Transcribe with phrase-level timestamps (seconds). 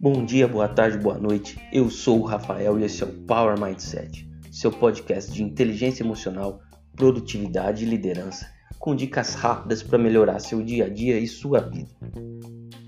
[0.00, 1.58] Bom dia, boa tarde, boa noite.
[1.72, 6.60] Eu sou o Rafael e esse é o Power Mindset, seu podcast de inteligência emocional,
[6.94, 8.48] produtividade e liderança,
[8.78, 11.90] com dicas rápidas para melhorar seu dia a dia e sua vida.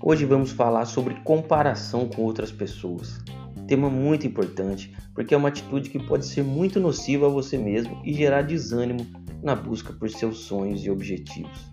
[0.01, 3.19] Hoje vamos falar sobre comparação com outras pessoas.
[3.67, 8.01] Tema muito importante, porque é uma atitude que pode ser muito nociva a você mesmo
[8.05, 9.05] e gerar desânimo
[9.43, 11.69] na busca por seus sonhos e objetivos.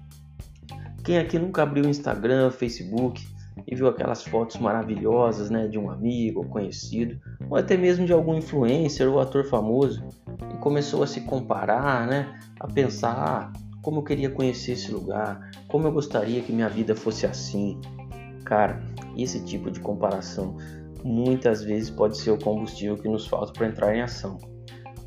[1.04, 6.40] Quem aqui nunca abriu Instagram, Facebook e viu aquelas fotos maravilhosas né, de um amigo
[6.40, 7.18] ou conhecido,
[7.48, 10.02] ou até mesmo de algum influencer ou ator famoso,
[10.54, 13.52] e começou a se comparar, né, a pensar ah,
[13.82, 17.80] como eu queria conhecer esse lugar, como eu gostaria que minha vida fosse assim.
[18.44, 18.80] Cara,
[19.16, 20.56] esse tipo de comparação
[21.04, 24.38] muitas vezes pode ser o combustível que nos falta para entrar em ação.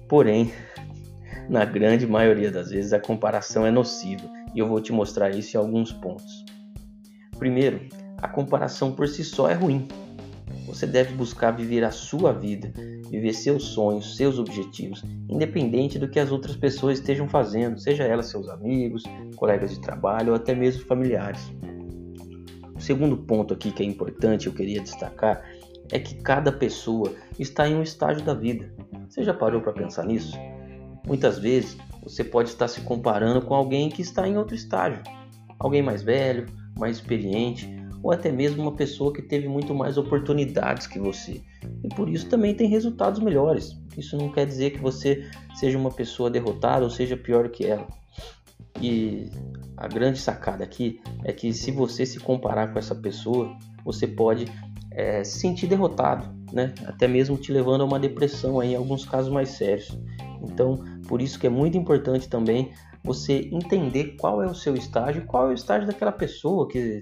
[0.08, 0.52] Porém,
[1.50, 5.56] na grande maioria das vezes a comparação é nociva e eu vou te mostrar isso
[5.56, 6.45] em alguns pontos.
[7.38, 7.81] Primeiro,
[8.22, 9.88] a comparação por si só é ruim.
[10.67, 12.72] Você deve buscar viver a sua vida,
[13.09, 18.28] viver seus sonhos, seus objetivos, independente do que as outras pessoas estejam fazendo, seja elas
[18.28, 19.03] seus amigos,
[19.36, 21.52] colegas de trabalho ou até mesmo familiares.
[22.75, 25.44] O segundo ponto aqui que é importante, eu queria destacar,
[25.91, 28.72] é que cada pessoa está em um estágio da vida.
[29.09, 30.38] Você já parou para pensar nisso?
[31.06, 35.03] Muitas vezes você pode estar se comparando com alguém que está em outro estágio,
[35.59, 36.45] alguém mais velho,
[36.78, 41.41] mais experiente, ou até mesmo uma pessoa que teve muito mais oportunidades que você
[41.83, 43.77] e por isso também tem resultados melhores.
[43.97, 47.88] Isso não quer dizer que você seja uma pessoa derrotada ou seja pior que ela.
[48.81, 49.29] E
[49.77, 54.45] a grande sacada aqui é que se você se comparar com essa pessoa, você pode
[54.91, 56.73] é, se sentir derrotado, né?
[56.85, 59.97] até mesmo te levando a uma depressão aí, em alguns casos mais sérios.
[60.41, 62.72] Então, por isso que é muito importante também
[63.03, 67.02] você entender qual é o seu estágio, qual é o estágio daquela pessoa que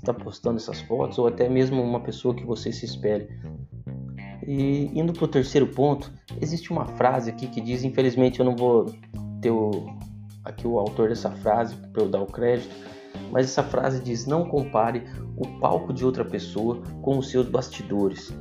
[0.00, 3.28] está postando essas fotos, ou até mesmo uma pessoa que você se espere.
[4.46, 6.10] E indo para o terceiro ponto,
[6.40, 8.86] existe uma frase aqui que diz, infelizmente eu não vou
[9.40, 9.70] ter o,
[10.44, 12.74] aqui o autor dessa frase para eu dar o crédito,
[13.30, 15.04] mas essa frase diz: não compare
[15.36, 18.32] o palco de outra pessoa com os seus bastidores.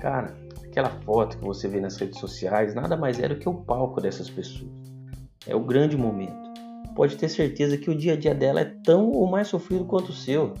[0.00, 3.54] Cara, aquela foto que você vê nas redes sociais nada mais é do que o
[3.54, 4.70] palco dessas pessoas.
[5.46, 6.44] É o grande momento.
[6.94, 10.10] Pode ter certeza que o dia a dia dela é tão ou mais sofrido quanto
[10.10, 10.54] o seu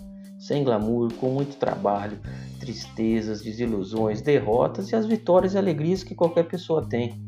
[0.46, 2.18] sem glamour, com muito trabalho,
[2.60, 7.18] tristezas, desilusões, derrotas e as vitórias e alegrias que qualquer pessoa tem.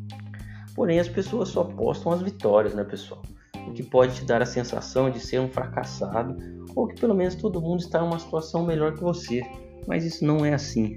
[0.74, 3.22] Porém, as pessoas só postam as vitórias, né, pessoal?
[3.66, 6.36] O que pode te dar a sensação de ser um fracassado
[6.74, 9.40] ou que pelo menos todo mundo está em uma situação melhor que você.
[9.86, 10.96] Mas isso não é assim.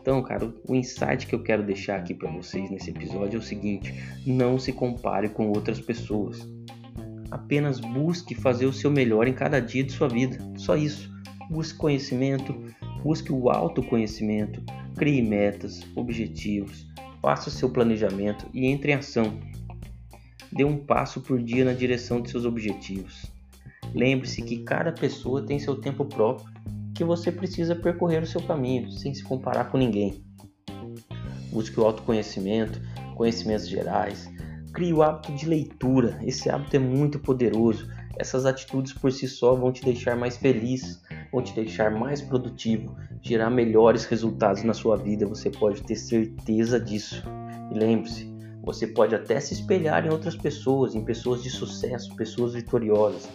[0.00, 3.42] Então, cara, o insight que eu quero deixar aqui para vocês nesse episódio é o
[3.42, 3.94] seguinte:
[4.26, 6.48] não se compare com outras pessoas.
[7.30, 10.38] Apenas busque fazer o seu melhor em cada dia de sua vida.
[10.56, 11.13] Só isso.
[11.50, 12.54] Busque conhecimento,
[13.02, 14.62] busque o autoconhecimento,
[14.96, 16.86] crie metas, objetivos,
[17.20, 19.38] faça seu planejamento e entre em ação.
[20.52, 23.26] Dê um passo por dia na direção de seus objetivos.
[23.94, 26.52] Lembre-se que cada pessoa tem seu tempo próprio,
[26.94, 30.22] que você precisa percorrer o seu caminho sem se comparar com ninguém.
[31.50, 32.80] Busque o autoconhecimento,
[33.14, 34.30] conhecimentos gerais,
[34.72, 36.18] crie o hábito de leitura.
[36.22, 37.88] Esse hábito é muito poderoso.
[38.18, 41.00] Essas atitudes por si só vão te deixar mais feliz,
[41.34, 46.78] vão te deixar mais produtivo, gerar melhores resultados na sua vida, você pode ter certeza
[46.78, 47.24] disso.
[47.72, 52.54] E lembre-se, você pode até se espelhar em outras pessoas, em pessoas de sucesso, pessoas
[52.54, 53.28] vitoriosas,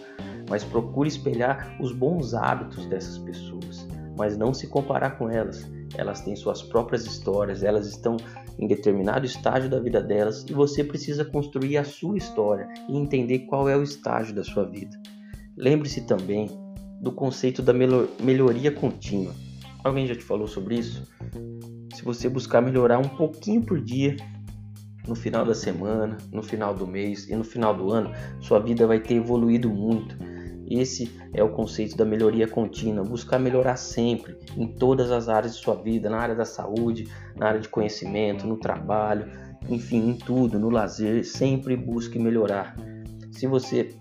[0.48, 3.86] mas procure espelhar os bons hábitos dessas pessoas,
[4.16, 5.70] mas não se comparar com elas.
[5.94, 8.16] Elas têm suas próprias histórias, elas estão
[8.58, 13.40] em determinado estágio da vida delas e você precisa construir a sua história e entender
[13.40, 14.98] qual é o estágio da sua vida.
[15.56, 16.48] Lembre-se também
[17.00, 19.34] do conceito da melhoria contínua.
[19.82, 21.08] Alguém já te falou sobre isso?
[21.94, 24.16] Se você buscar melhorar um pouquinho por dia,
[25.08, 28.86] no final da semana, no final do mês e no final do ano, sua vida
[28.86, 30.16] vai ter evoluído muito.
[30.70, 35.60] Esse é o conceito da melhoria contínua, buscar melhorar sempre em todas as áreas de
[35.60, 39.26] sua vida, na área da saúde, na área de conhecimento, no trabalho,
[39.68, 42.76] enfim, em tudo, no lazer, sempre busque melhorar.
[43.32, 43.96] Se você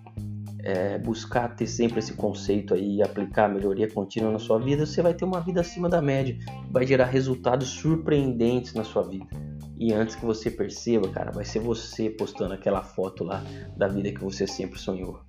[0.64, 5.14] é, buscar ter sempre esse conceito aí aplicar melhoria contínua na sua vida, você vai
[5.14, 6.38] ter uma vida acima da média,
[6.70, 9.28] vai gerar resultados surpreendentes na sua vida.
[9.78, 13.42] E antes que você perceba, cara, vai ser você postando aquela foto lá
[13.78, 15.22] da vida que você sempre sonhou.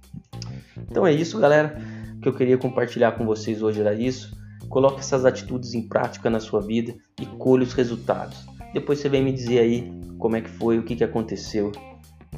[0.90, 1.80] Então é isso, galera,
[2.20, 4.36] que eu queria compartilhar com vocês hoje era isso.
[4.68, 8.44] Coloque essas atitudes em prática na sua vida e colhe os resultados.
[8.72, 11.70] Depois você vem me dizer aí como é que foi, o que, que aconteceu.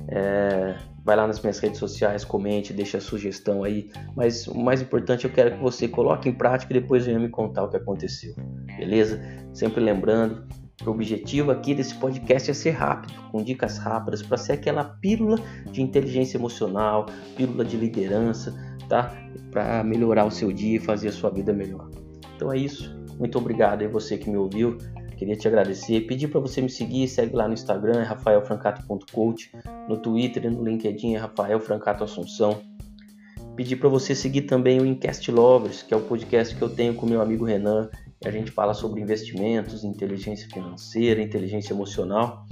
[0.09, 3.91] É, vai lá nas minhas redes sociais, comente, deixe a sugestão aí.
[4.17, 7.29] Mas o mais importante, eu quero que você coloque em prática e depois venha me
[7.29, 8.35] contar o que aconteceu.
[8.79, 9.21] beleza?
[9.53, 10.47] Sempre lembrando
[10.87, 15.39] o objetivo aqui desse podcast é ser rápido, com dicas rápidas para ser aquela pílula
[15.71, 17.07] de inteligência emocional,
[17.37, 18.53] pílula de liderança,
[18.89, 19.15] tá?
[19.51, 21.89] Para melhorar o seu dia e fazer a sua vida melhor.
[22.35, 22.93] Então é isso.
[23.19, 24.77] Muito obrigado aí você que me ouviu.
[25.23, 29.53] Queria te agradecer, pedir para você me seguir, segue lá no Instagram, é rafaelfrancato.coach,
[29.89, 32.61] no Twitter no LinkedIn é Rafael Francato Assunção.
[33.55, 36.95] Pedir para você seguir também o Incast Lovers, que é o podcast que eu tenho
[36.95, 37.89] com meu amigo Renan.
[38.25, 42.45] A gente fala sobre investimentos, inteligência financeira, inteligência emocional.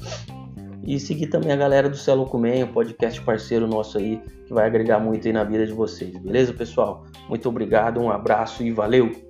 [0.86, 4.64] E seguir também a galera do Celo Comem, o podcast parceiro nosso aí, que vai
[4.64, 6.16] agregar muito aí na vida de vocês.
[6.18, 7.04] Beleza, pessoal?
[7.28, 9.29] Muito obrigado, um abraço e valeu!